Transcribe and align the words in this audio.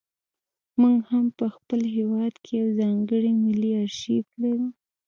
موږ 0.81 0.97
هم 1.11 1.25
په 1.37 1.45
خپل 1.55 1.81
هېواد 1.95 2.33
کې 2.43 2.51
یو 2.61 2.67
ځانګړی 2.79 3.31
ملي 3.43 3.71
ارشیف 3.83 4.25
لرو. 4.41 4.67